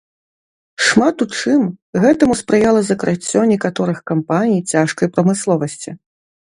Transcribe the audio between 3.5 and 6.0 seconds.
некаторых кампаній цяжкай прамысловасці.